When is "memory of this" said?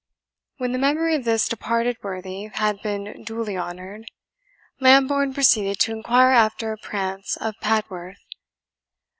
0.79-1.47